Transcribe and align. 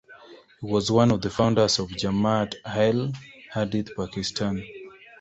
He 0.59 0.65
was 0.65 0.89
one 0.91 1.11
of 1.11 1.21
the 1.21 1.29
founders 1.29 1.77
of 1.77 1.89
Jamaat 1.91 2.55
Ahle 2.65 3.15
hadith 3.53 3.95
Pakistan. 3.95 4.63